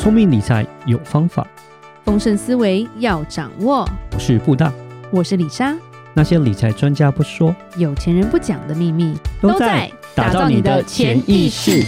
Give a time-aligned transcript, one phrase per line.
[0.00, 1.46] 聪明理财有方法，
[2.06, 3.86] 丰盛思维要掌握。
[4.14, 4.72] 我是布大，
[5.12, 5.76] 我是李莎。
[6.14, 11.84] 那些理财专家不说，有钱人不讲的秘密，都在打造你的潜意识。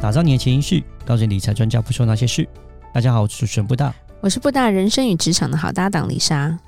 [0.00, 2.48] 打造你的潜意识，告诉理财专家不说那些事。
[2.94, 6.58] 大家好，我是主持人布大，我是布大人生与职场的好搭档李莎。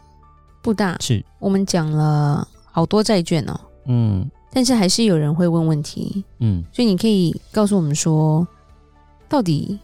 [0.60, 8.46] 布大是我们讲了好多债券哦，嗯，但是还是有人会问问题，嗯，所以你可以告诉我们说，
[9.32, 9.78] 到底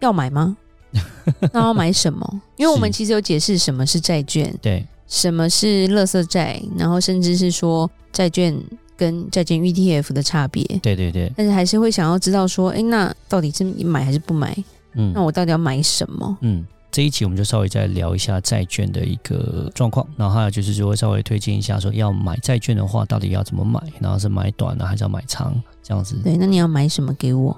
[0.00, 0.56] 要买吗？
[1.52, 2.40] 那要买什么？
[2.56, 8.58] 因为我们其实有解释什么是债券，对，什么是垃圾债，然后甚至是说债券
[8.96, 14.56] 跟债券 ETF 的差别，对对对，但是还是会想要知道说，哎，那到底是买还是不买？
[14.94, 16.38] 嗯，那我到底要买什么？
[16.40, 16.64] 嗯。
[16.90, 23.78] 这一期我们就稍微再聊一下债券的一个状况，然后还有就是说稍微推荐一下，说要买债券的话，到底要怎么买？
[24.00, 25.54] 然后是买短呢，还是要买长？
[25.82, 26.16] 这样子。
[26.24, 27.54] 对，那你要买什么给我？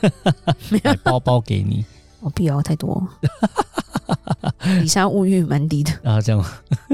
[0.70, 1.84] 买包包给你。
[2.20, 3.06] 我不要太多。
[4.80, 6.44] 李莎物欲蛮低的 啊，这样。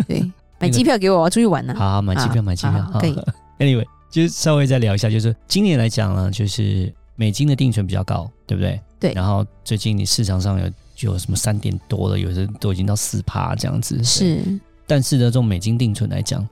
[0.07, 1.75] 对，买机票给我，我要出去玩呢。
[1.77, 3.15] 好，买机票，买机票，可以。
[3.59, 8.81] Anyway，就是稍微再聊一下，就是今年来讲呢，就是美金的定存比较高，对不对？
[8.99, 9.13] 对。
[9.13, 10.71] 然后最近你市场上有。
[10.97, 14.05] 就有什么三点多的，有的都已经到四趴这样子。
[14.05, 14.45] 是，
[14.87, 16.47] 但是呢，这种美金定存来讲，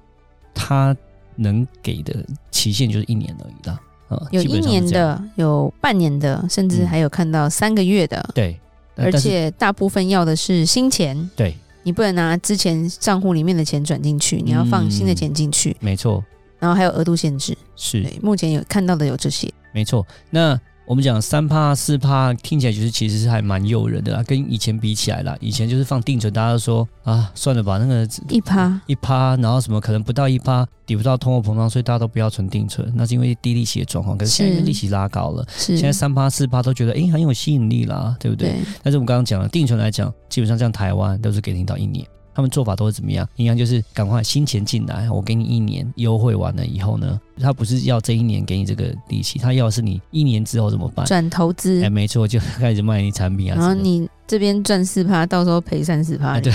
[0.55, 0.97] 它
[1.37, 3.79] 能给的期限就是一年而已啦。
[4.09, 8.19] 啊，有一年的，有半年的，甚至还有看到三个月的。
[8.29, 8.61] 嗯、对，
[8.97, 11.31] 而且大部分要的是新钱。
[11.37, 15.71] 对，你不能拿之前账户里面的钱转进去，你要放新的钱进去。
[15.71, 16.25] 嗯、没错。
[16.59, 17.57] 然后还有额度限制。
[17.77, 18.05] 是。
[18.23, 19.49] 目前有看到的有这些。
[19.73, 20.07] 没错。
[20.31, 20.59] 那。
[20.89, 34.17] 我们讲三趴四趴，听起来就是其实是还蛮诱人的啦，跟以前比起来啦，以前就是放定存，大家都说啊，算了吧，那个一趴一趴，然后什么可能不到一趴，抵不到通货膨胀，所以大家都不要存定存，那是因为低利息的状况。
[34.17, 38.49] 可是现在利息拉高了，是现在三趴四趴都觉得诶很有吸引力啦，对不对？
[38.49, 42.03] 对，但是我们刚刚讲了定存来讲，基本上像台湾都是给你到一年。
[42.39, 43.29] 他们做法都是怎么样？
[43.35, 51.05] 一样就是赶快新钱进来，我给你一年优惠完了以后呢，他不是要这一年给你这个利息，他要的是你一年之后怎么办？
[51.05, 51.83] 转投资？
[51.83, 53.59] 哎，没错，就开始卖你产品啊。
[53.59, 56.53] 然后你这边赚四趴，到时候赔三四趴，对。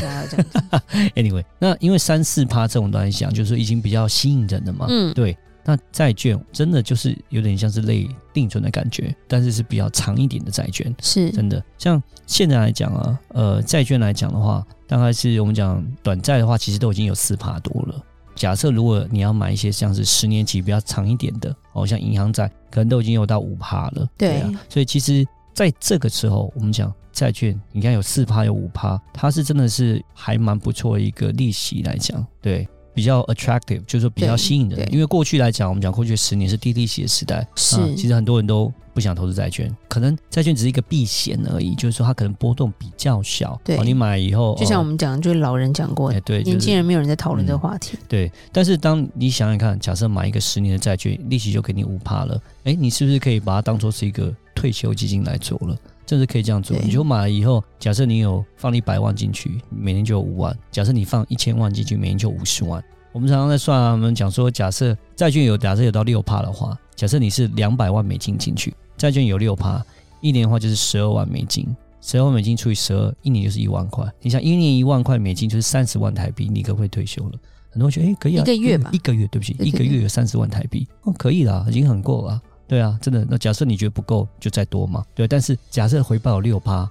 [1.15, 4.85] Anyway，那因为三四趴这种东西讲，就是已经比较吸引人了嘛。
[4.87, 5.37] 嗯，对。
[5.65, 11.63] 那债券真的就是有点像是类定存的感觉，但是是比较长一点的债券，是真的。
[11.77, 14.61] 像现在来讲啊，呃，债券来讲的话，
[14.93, 17.99] 大概是我们讲短债的话，其实都已经有四趴多了。
[18.35, 24.07] 假设如果你要买一些像是十年期比较长一点的，哦，像银行债，可能都已经有到五趴了。
[24.15, 32.67] 对，对啊，所以其实在这个时候，我们讲债券，你看有四趴有五趴，它是真的是还蛮不错的一个利息来讲，对。
[32.93, 43.59] 比较 attractive，就是说比较吸引人，因为过去来讲，我们讲过去十年是低利息的时代，是、啊、其实很多人都不想投资债券，可能债券只是一个避险而已，就是说它可能波动比较小。
[43.63, 48.05] 对，哦、你买以后，就像我们讲，就是老人讲过，哎、对，年轻人没有人在讨论这个话题、嗯。
[48.07, 55.75] 对，但是当你想想看，假设买一个十年的债券，利息就给你五趴了，哎，你是不是可以把它当做是一个退休基金来做了？
[56.05, 62.83] 甚至可以这样做，你就买了以后，假设你有放一百万进去，每年就有五万；假设你放一千万进去，每年就五十万。
[63.11, 69.83] 我们常常在算啊，我们讲说，假设债券有假设有到六趴的话，假设你是两百万美金进去，债券有六趴，
[70.21, 71.67] 一年的话就是十二万美金，
[72.01, 74.05] 十二万美金除以十二，一年就是一万块。
[74.21, 77.33] 你想一年一万块美金就是三十万台币，你可不可以退休了？
[77.69, 82.41] 很多人觉得哎，可以啊，一个月吧，一个月，对不起，一个月有三十万台币，哦，可以啦，已经很够了。
[82.67, 83.25] 对啊，真的。
[83.29, 85.03] 那假设你觉得不够，就再多嘛。
[85.13, 86.89] 对，但是假设回报有六趴，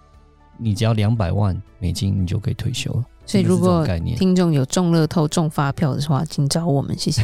[0.59, 3.05] 你只要两百万美金，你就可以退休了。
[3.25, 7.23] 所以，如果听众有中乐透、中发票的话，请找我们，谢谢。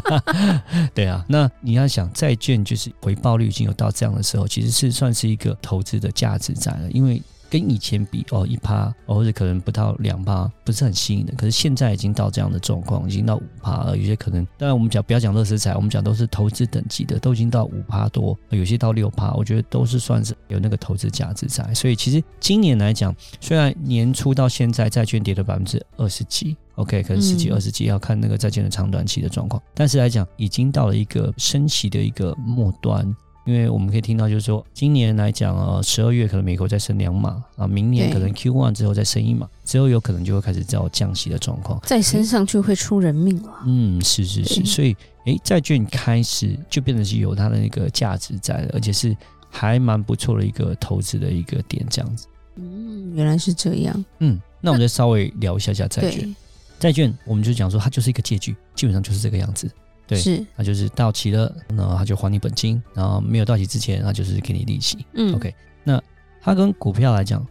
[0.94, 7.22] 对啊，那你要想债券就是回报率已经有到这样的时候，其实是算是一个投资的价值在了，因为。
[7.54, 11.32] 跟以前比哦，一趴哦，或者可能不到两趴，不是很吸引的。
[11.36, 13.96] 可是现在已经到这样的状况，已经到五趴了。
[13.96, 21.72] 有些可能，当然我们讲不要讲乐视彩，我们讲都是投资等级的，都已经到五趴多，有些到六趴，我觉得都是算是有那个投资价值在。
[21.72, 29.62] 所以其实今年来讲，虽然年初到现在债券跌了百分之二十几，OK，可能十几二十几，要看那个债券的长短期的状况。
[29.74, 33.14] 但是来讲，已经到了一个升息的一个末端。
[33.44, 43.52] 因为我们可以听到，就是说，今年来讲啊，十二月可能美国再升两码啊，明年可能 Q one 之后再升一码，之后有可能就会开始造降息的状况，再升上去会出人命了。
[43.66, 44.96] 嗯，是是是，所以
[45.26, 49.14] 诶，债券开始就变成是有它的那个价值在了，而且是
[49.50, 52.26] 还蛮不错的一个投资的一个点，这样子。
[52.56, 54.04] 嗯，原来是这样。
[54.20, 56.34] 嗯，那我们再稍微聊一下下债券。
[56.80, 59.70] 债券我们就讲说，它就是一个借据，基本上就是这个样子。
[60.06, 65.06] 对，是，那就是到期了，然后他就还你本金，然后没有到期之前，他就是给你利息。
[65.14, 65.98] 嗯，OK，那
[66.42, 67.44] 它跟股票来讲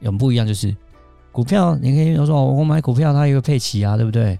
[0.00, 0.76] 有不一样，就是
[1.32, 4.38] 股票你可以说我买股票它有个配息啊，对不对？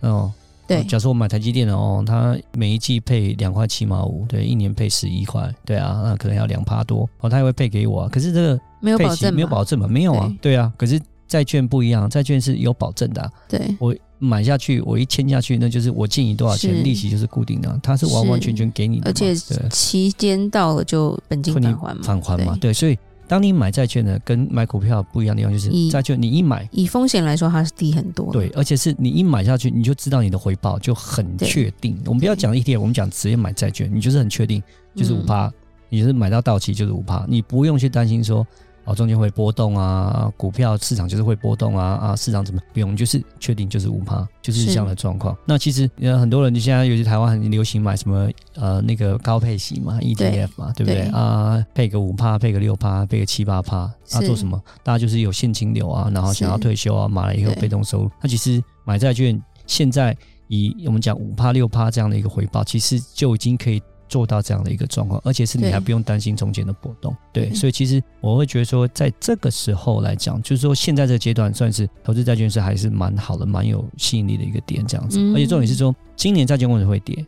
[0.00, 0.32] 哦，
[0.66, 8.08] 对，假设我买台积电的哦，它每一季配两块七毛五，对，一年配十一块，对啊，那可能要两趴多哦，他也会配给我啊。
[8.10, 9.86] 可是这个没有保证，没有保证嘛？
[9.86, 10.72] 没有啊，对，对啊。
[10.78, 10.98] 可是
[11.28, 13.30] 债券不一样，债券是有保证的啊。
[13.46, 13.94] 对，我。
[14.24, 19.34] 买下去，我一签下去，那就是我借你多少钱，利息就是固定的，它是完完全全给你的，而且
[19.70, 22.98] 期间到了就本金返还嘛，返还嘛，对，所以
[23.28, 31.98] 当你买债券呢，跟买股票不一样的地方就是，债券你一买，以风险来说它是低很多，对，而且是你一买下去，你就知道你的回报就很确定。
[32.06, 34.62] 我们不要讲一点，我们讲直接买债券，你就是很确定，
[34.94, 35.52] 就是五趴，
[35.88, 38.46] 你就是买到到期就是五趴，你不用去担心说。
[38.84, 45.36] 哦，中间会波动啊，股票市场就是会波动啊啊，市场怎么不用，就是确定就是五趴，就是这样的状况。
[45.46, 51.64] 那其实呃很多人，你现在尤其台湾很流行买什么呃那个高配息嘛，ETF 嘛，对，对不对，对啊？
[51.74, 54.60] 配个五趴，配个六趴，配个七八趴，啊做什么？
[54.82, 58.10] 大家就是有现金流啊，然后想要退休啊，买了以后被动收入。
[58.20, 60.16] 那其实买债券现在
[60.48, 63.82] 以我们讲五趴六趴这样的一个回报，其实就已经可以。
[64.08, 75.18] 做到这样的一个状况，而且是你还不用担心中间的波动，对，对，所以其实我会觉得说，在这个时候来讲，就是说现在这个阶段算是投资债券是还是蛮好的，蛮有吸引力的一个点，这样子。
[75.32, 77.24] 而且重点是说，今年债券为什么会跌，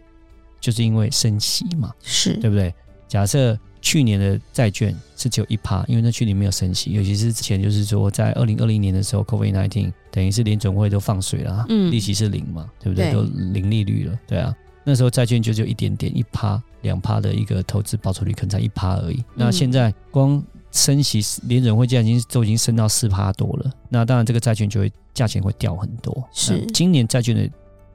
[0.61, 2.73] 就是因为升息嘛，是对不对？
[3.09, 13.11] 假设去年的债券是只有一趴，因为那去年没有升息，尤其是之前就是说在二零二零年的时候，COVID nineteen 等于是连总会都放水了，嗯，利息是零嘛，对不对？
[13.11, 14.55] 对，都零利率了，对啊。
[14.89, 19.23] 那时候债券就只有一点点一趴两趴的一个投资报酬率，可能才一趴而已。
[19.35, 20.41] 那现在光
[20.71, 23.73] 升息，联准会现在已经都已经升到四趴多了。
[23.89, 26.23] 那当然这个债券就会价钱会掉很多。
[26.33, 27.51] 是今年债券的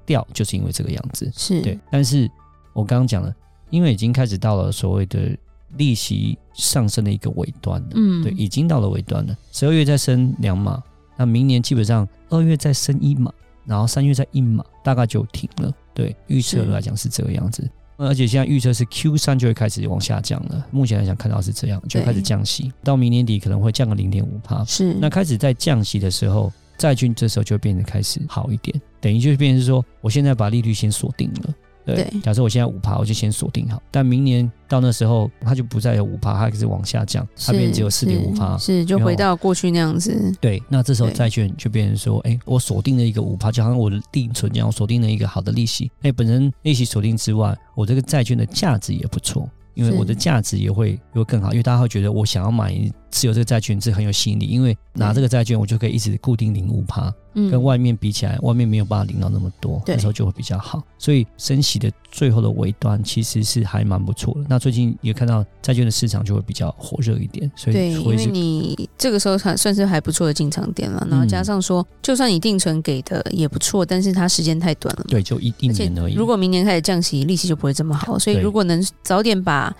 [0.05, 1.31] 掉就是因为这个样子。
[1.33, 2.29] 是对，但是
[2.73, 3.33] 我刚刚讲了，
[3.69, 5.33] 因为已经开始到了所谓的
[5.77, 7.87] 利息上升的一个尾端了。
[7.95, 9.37] 嗯，对，已经到了尾端了。
[9.53, 10.83] 十二月再升两码，
[11.15, 13.31] 那明年基本上二月再升一码，
[13.65, 15.73] 然后三月再印嘛，大概就停了。
[15.93, 20.65] 对，预测来讲是这个样子，而且现在预测是 Q 三就会开始往下降了。
[20.71, 24.63] 目前来讲看到是这样，就开始降息，到明年底可能会降个零点五帕。
[24.65, 31.53] 是，那开始在降息的时候，债券这时候就会变得开始好一点，等于就变成是说，我现在把利率先锁定了。
[31.85, 33.81] 对，对，假设我现在五趴，我就先锁定好。
[33.89, 40.33] 但明年到那时候，它就不再有五趴，它开始往下降，它变成只有四点五趴，是就回到过去那样子。
[40.39, 45.91] 对，那这时候债券就变成说，哎，我锁定了一个五趴，就好像我的定存这样，我锁定了一个好的利息。
[46.01, 49.49] 哎，本身利息锁定之外，我这个债券的价值也不错。
[49.73, 52.75] 因为我的价值也会会更好，因为大家会觉得我想要买
[53.11, 60.81] 持有这个债券是很有吸引力，因为拿这个债券我就可以一直固定领五趴，嗯，跟外面比起来，外面没有办法领到那么多，那时候就会比较好。
[60.97, 64.45] 所以升息的最后的尾端其实是还蛮不错的。
[64.47, 71.05] 那最近也看到债券的市场就会比较火热一点，所以对，因为你这个时候算算是还不错的进场点了。
[71.09, 76.13] 然后加上说，就算你定存给的也不错，但是它时间太短了，对，就一一年而已。
[76.13, 78.17] 如果明年开始降息，利息就不会这么好。
[78.17, 79.75] 所以如果能早点把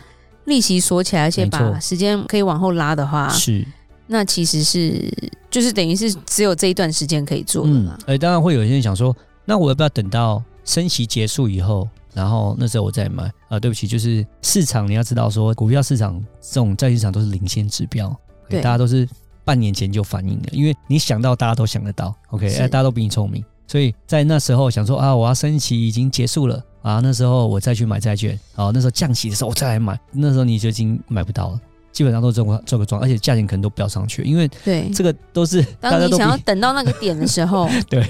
[0.52, 3.66] 利息锁起来，而且把时间可以往后拉的话，是
[4.08, 5.10] 那其实是
[5.50, 7.98] 就是等于是只有这一段时间可以做的嘛。
[8.02, 9.16] 哎、嗯，当然会有些人想说，
[9.46, 13.24] 那我要不要等到升息结束以后，然后那时候我再买？
[13.24, 18.14] 啊、呃，对不起，就是市场你要知道说，股票市场这种债市场都是领先指标，
[18.50, 19.08] 对，大家都是
[19.46, 26.62] 半年前就反应的，因为你想到大家都想得到，OK，哎，大家都比你聪明，所以在那时候想说啊，我要升息已经结束了。
[26.82, 31.60] 啊，那时候我再去买债券，啊，那时候降息的时候我再来买，那时候你就已经买不到了，
[31.92, 38.04] 基本上都这个这个状，而且价钱可能都飙上去，因为对这个都是当你想要等到那个点的时候， 对，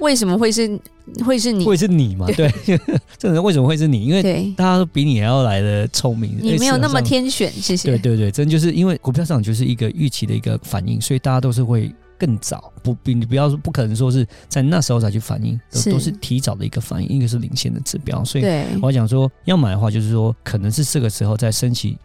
[0.00, 0.78] 为什么会是
[1.24, 1.64] 会是你？
[1.64, 2.26] 会是你嘛？
[2.28, 2.78] 对，对
[3.18, 4.04] 这个人为什么会是你？
[4.04, 7.88] 因为大家都比你还要来的聪明，你没有那么天选，谢谢。
[7.88, 11.92] 对对对，真就是因为股票市场就是一个预期的一个反应，所以大家都是会。
[12.18, 18.24] 更早不比你不要说不可能说是在那时候才去反应，都都是提早的一个反应，一个是领先的指标。
[18.24, 18.44] 所以
[18.82, 21.96] 我要讲说要买的话，就是说可能是这个时候在升起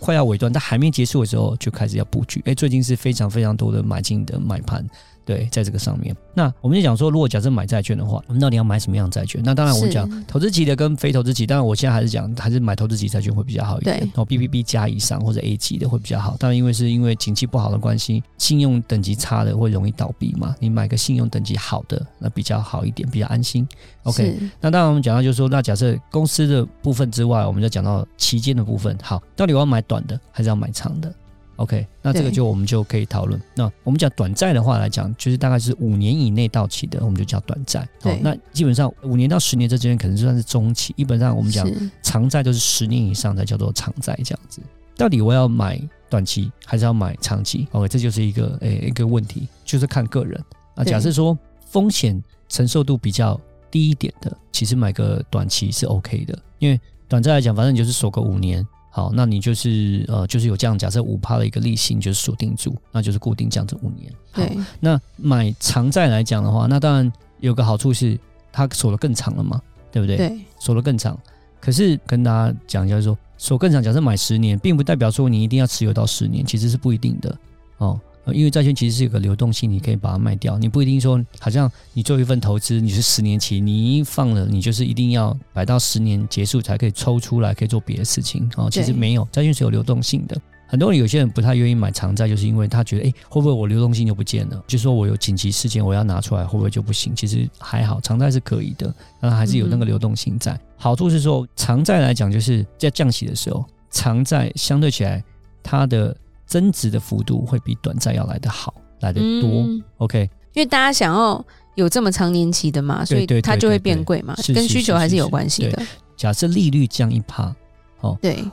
[0.00, 2.40] 快要尾端，但还没结束的时候就开始要布局。
[2.40, 4.84] 哎、欸，最近是非常非常多的买进的买盘。
[5.24, 9.40] 对，在这个上面，那我们就讲说，如果假设买债券的话，我们到底要买什么样的债券？
[9.44, 11.46] 那当然，我们讲投资级的跟非投资级。
[11.46, 13.98] 当然，我现在还是讲，还是买投资级债券会比较好一点。
[13.98, 16.36] 然后 BBB 加以上或者 A 级的会比较好。
[16.38, 20.54] 当然，因为是因为景气不好的关系，信用等级差的会容易倒闭嘛。
[20.58, 23.66] 你买个信用等级好的，那比较好一点，比较安心。
[24.02, 28.98] OK，那当然我们讲到就是说，那假设公司的部分之外，我们就讲到期间的部分。
[29.02, 31.14] 好，到底我要买短的还是要买长的？
[31.62, 33.40] OK，那这个就我们就可以讨论。
[33.54, 37.88] 那我们讲短债的话来讲，就是大概是五年以内到期的，我们就叫短债。
[38.00, 40.92] 对，那基本上五年到十年这之间可能算是中期。
[40.96, 41.64] 基本上我们讲
[42.02, 44.60] 长债都是十年以上才叫做长债这样子。
[44.96, 50.44] 到底我要买短期还是要买长期？OK，这就是一个诶、欸、一个问题，就是看个人。
[50.74, 53.40] 啊，假设说风险承受度比较
[53.70, 58.66] 低一点的，其实买个短期是 OK 的，因为短债来讲，反正你就是锁个五年。
[58.94, 64.12] 好，那你就是呃，就是有这样假设五趴的一个利息，你就是锁定住，那就是固定这样子五年。
[64.32, 64.54] 好，对。
[64.78, 68.18] 那买长债来讲的话，那当然有个好处是
[68.52, 69.58] 它锁的更长了嘛，
[69.90, 70.18] 对不对？
[70.18, 71.18] 对，锁的更长。
[71.58, 77.34] 可是跟大家讲一下，就是说锁更长，假设买十年，并不代表说你一定要持有到十年，其实是不一定的
[77.78, 77.98] 哦。
[78.26, 88.68] 因为债券其实是有个流动性，你可以把它卖掉，你不一定说好像你做一份投资，你是十年期，你一放了，你就是一定要摆到十年结束才可以抽出来，可以做别的事情啊。
[88.70, 90.40] 其实没有，债券是有流动性的。
[90.68, 94.64] 很多人有些人不太愿意买长债，就是因为他觉得，哎，会不会我流动性就不见了？
[94.66, 97.14] 就说我有紧急事件我要拿出来，会不会就不行？
[97.14, 100.58] 其实还好，长债是可以的，但还是有那个流动性在。
[100.76, 105.22] 好处是说，长债来讲，就是在降息的时候，长债相对起来
[105.62, 106.16] 它的。
[106.52, 109.48] 增值的幅度会比短债要来得好，来得多。
[109.62, 111.42] 嗯、OK，因为大家想要
[111.76, 115.82] 有这么长年期的嘛，所以它就会变贵嘛，跟需求还是有关系的。
[116.14, 117.56] 假设利率降一趴，
[118.02, 118.44] 哦，对，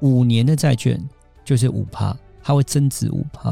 [0.00, 1.02] 五年的债券
[1.42, 3.50] 就是五趴，它会增值五趴。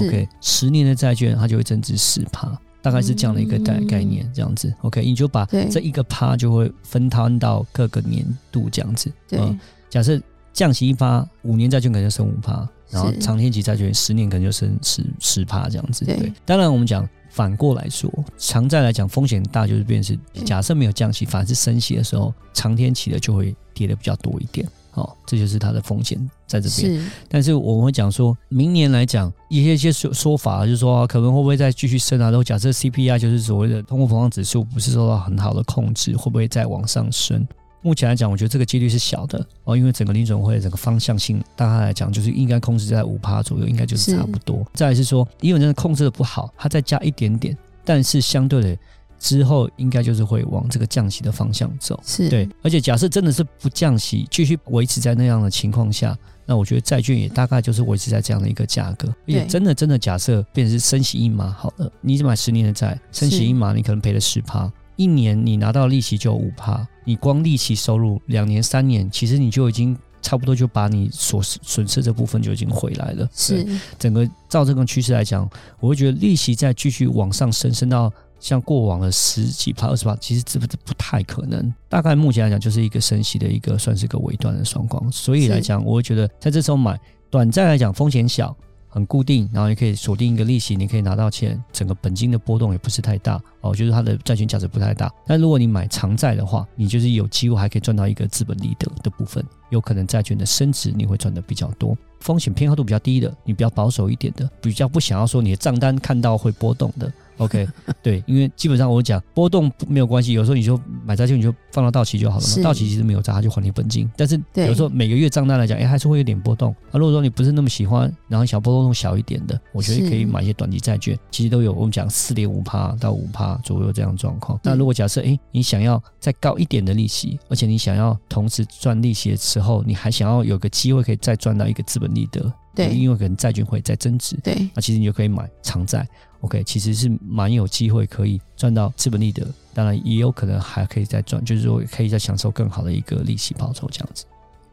[0.00, 4.70] OK，十年的债券它就会增值十趴，大概是这样的一个概概念，这样子。
[4.82, 9.10] OK，你就把这一个趴就会分摊到各个年度这样子。
[9.26, 10.20] 对，嗯、假设
[10.52, 12.68] 降息一趴，五年债券可能就升五趴。
[12.90, 16.32] 然后长天期债券十年可能就升十十趴这样子，对。
[16.44, 24.66] 当然我们讲反过来说，长债来讲风险大，就是变成是假设没有降息，反而是升息的时候，长天期的就会跌的比较多一点。
[24.92, 27.00] 哦，这就是它的风险在这边。
[27.00, 27.10] 是。
[27.28, 32.26] 但是我们会讲说，明年来讲一些一些说说法，就是说可能会不会再继续升啊？
[32.26, 37.44] 然后假设 CPI 就是所谓的通货膨胀指数不是受到很好的控制，会不会再往上升？
[37.84, 44.66] 目前来讲，我觉得这个几率是小的哦，因为整个联准会的整个方向性，大概来讲就是应该控制在五趴左右，应该就是差不多。
[44.72, 48.78] 再来是说，因为真的控制的不好，它再加一点点，但是相对的
[49.18, 52.00] 之后应该就是会往这个降息的方向走。
[52.06, 59.08] 是对，而且假设真的是不降息，继续维持在那样的情况下，那我觉得债券也大概就是维持在这样的一个价格。
[59.26, 64.72] 而且真的真的假设变成是升息一码好了，你买十年的债，升息一码，你可能赔了十趴。
[64.96, 73.28] 一年你拿到利息就五趴，你光利息收入两年三年，其实你就已经差不多就把你所损失这部分就已经回来了。
[73.34, 73.66] 是
[73.98, 75.48] 整个照这个趋势来讲，
[75.80, 81.72] 我会觉得利息再继续往上升，升到像过往的十几趴、二十趴，其实这不不太可能。
[81.88, 85.10] 大概目前来讲，就是一个升息的一个算是个尾端的双光。
[85.10, 86.98] 所以来讲，我会觉得在这时候买
[87.30, 88.56] 短暂来讲风险小。
[88.94, 95.12] 很固定，然后也可以锁定一个利息，你可以拿到钱，整个本金的波动也不是太大哦，就是它的债权价值不太大。
[95.26, 101.98] 但如果你买长债的话，你就是有机会还可以赚到一个资本利得的部分，有可能债券的升值你会赚的比较多。
[102.20, 107.12] 风险偏好度比较低的，你比较保守一点的，比较不想要说你的账单看到会波动的。
[107.38, 107.66] OK，
[108.02, 112.62] 对，因为基本上我讲波动没有关系，有时候你就买债券，你就放到到期就好了嘛。
[112.62, 114.10] 到期其实没有差，就还你本金。
[114.16, 116.72] 但是有时候每个月账单来讲，哎，还是会有点波动。
[116.90, 124.58] 啊如果说你不是那么喜欢，然后小波动小一点的，我觉得可以买一些短期债券，其实都有我们讲四点五趴到五趴左右这样状况。
[124.62, 132.52] 那如果假设哎，你想要再高一点的利息，而且你想要同时赚利息的时候，你还想要有个机会可以再赚到一个资本利得。
[132.74, 136.06] 对，因为可能债券会再增值，对，那其实你就可以买长债
[136.40, 144.24] ，OK，其实是蛮有机会可以赚到资本利得，当然也有可能还可以再赚，就是说可以再享受更好的一个利息报酬这样子。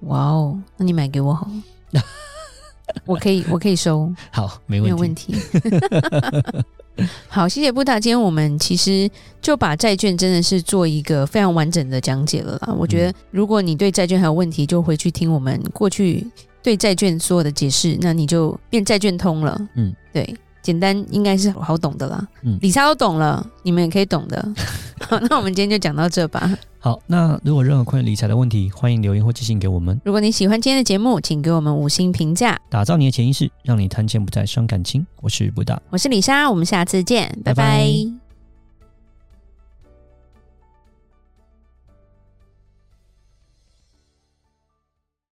[0.02, 1.48] 哇哦，那你买给我好，
[3.06, 5.36] 我可以，我可以收，好，没问题，没有问题。
[7.30, 9.10] 好，谢谢布达，今天我们其实
[9.42, 12.74] 就把债券真的是做一个非常完整的讲解了啦。
[12.74, 16.28] 我觉得如果你对债券还有问题，就回去听我们过去。
[16.64, 19.60] 对债券所有的解释，那你就变债券通了。
[19.76, 22.28] 嗯，对，简单应该是好懂的啦。
[22.44, 24.54] 嗯，李莎都懂了，你们也可以懂的。
[25.02, 26.58] 好，那我们今天就讲到这吧。
[26.78, 30.00] 好，那如果任何关于理财的问题，欢迎留言或寄信给我们。
[30.04, 32.60] 如果你喜欢今天的节目，请给我们五星评价。
[32.70, 35.06] 打造你的潜意识，让你谈钱不再伤感情。
[35.22, 37.64] 我是布达，我是李莎，我们下次见，拜拜。
[37.64, 38.21] 拜拜。